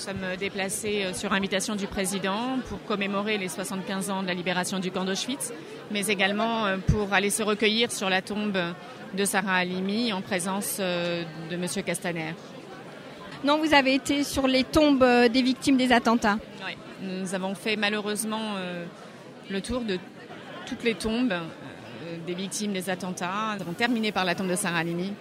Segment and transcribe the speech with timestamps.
[0.00, 4.78] sommes déplacés euh, sur invitation du président pour commémorer les 75 ans de la libération
[4.78, 5.52] du camp d'Auschwitz,
[5.90, 8.58] mais également euh, pour aller se recueillir sur la tombe
[9.12, 11.66] de Sarah Halimi en présence euh, de M.
[11.84, 12.34] Castaner.
[13.44, 16.38] Non, vous avez été sur les tombes des victimes des attentats.
[16.66, 18.56] Oui, nous avons fait malheureusement
[19.48, 19.98] le tour de
[20.66, 21.32] toutes les tombes
[22.26, 23.54] des victimes des attentats.
[23.56, 25.14] Nous avons terminé par la tombe de Sarah Halimi.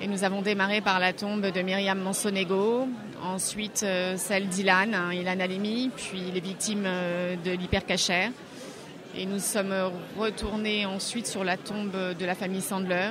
[0.00, 2.88] Et nous avons démarré par la tombe de Myriam Monsonego,
[3.24, 8.30] ensuite euh, celle d'Ilan, hein, Ilan Alimi, puis les victimes euh, de l'hypercachère.
[9.16, 9.74] Et nous sommes
[10.18, 13.10] retournés ensuite sur la tombe de la famille Sandler.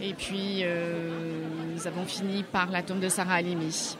[0.00, 1.40] Et puis euh,
[1.74, 3.96] nous avons fini par la tombe de Sarah Halimi.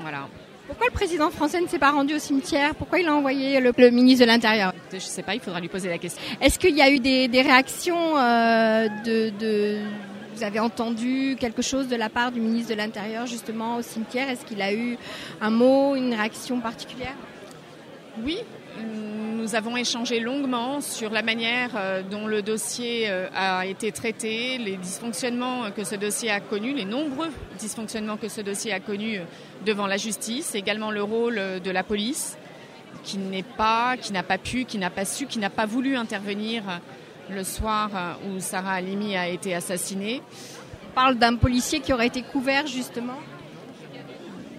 [0.00, 0.28] Voilà.
[0.68, 2.76] Pourquoi le président français ne s'est pas rendu au cimetière?
[2.76, 4.72] Pourquoi il a envoyé le, ministre de l'Intérieur?
[4.92, 6.22] Je ne sais pas, il faudra lui poser la question.
[6.40, 9.80] Est-ce qu'il y a eu des, réactions de
[10.40, 14.30] vous avez entendu quelque chose de la part du ministre de l'Intérieur justement au cimetière?
[14.30, 14.96] Est-ce qu'il a eu
[15.42, 17.14] un mot, une réaction particulière?
[18.24, 18.38] Oui,
[18.82, 24.56] nous avons échangé longuement sur la manière euh, dont le dossier euh, a été traité,
[24.56, 29.18] les dysfonctionnements que ce dossier a connus, les nombreux dysfonctionnements que ce dossier a connus
[29.18, 29.24] euh,
[29.66, 32.38] devant la justice, également le rôle de la police
[33.04, 35.96] qui n'est pas, qui n'a pas pu, qui n'a pas su, qui n'a pas voulu
[35.96, 36.62] intervenir
[37.30, 40.22] le soir euh, où Sarah Halimi a été assassinée.
[40.90, 43.18] On parle d'un policier qui aurait été couvert justement?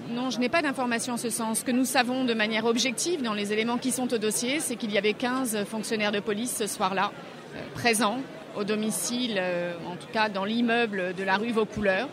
[0.10, 1.60] Non, je n'ai pas d'informations en ce sens.
[1.60, 4.76] Ce que nous savons de manière objective dans les éléments qui sont au dossier, c'est
[4.76, 7.12] qu'il y avait 15 fonctionnaires de police ce soir-là,
[7.56, 8.20] euh, présents
[8.58, 12.10] au domicile, euh, en tout cas dans l'immeuble de la rue Vaucouleurs,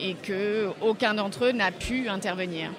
[0.00, 2.70] et qu'aucun d'entre eux n'a pu intervenir.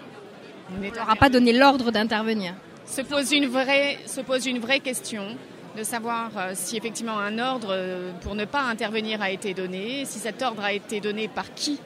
[0.71, 2.53] On n'aura pas donné l'ordre d'intervenir.
[2.85, 5.35] Se pose une vraie, se pose une vraie question
[5.75, 10.05] de savoir euh, si effectivement un ordre euh, pour ne pas intervenir a été donné,
[10.05, 11.79] si cet ordre a été donné par qui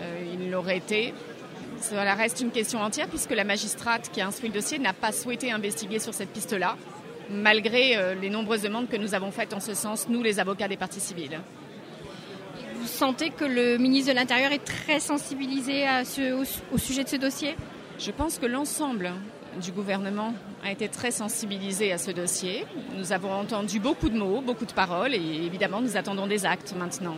[0.00, 1.12] euh, il l'aurait été.
[1.80, 5.12] Cela reste une question entière puisque la magistrate qui a instruit le dossier n'a pas
[5.12, 6.76] souhaité investiguer sur cette piste-là,
[7.30, 10.78] malgré les nombreuses demandes que nous avons faites en ce sens, nous les avocats des
[10.78, 11.40] parties civiles.
[12.76, 16.02] Vous sentez que le ministre de l'Intérieur est très sensibilisé à
[16.72, 17.54] au sujet de ce dossier?
[17.98, 19.12] Je pense que l'ensemble
[19.62, 20.34] du gouvernement
[20.64, 22.64] a été très sensibilisé à ce dossier.
[22.96, 26.74] Nous avons entendu beaucoup de mots, beaucoup de paroles et évidemment nous attendons des actes
[26.76, 27.16] maintenant.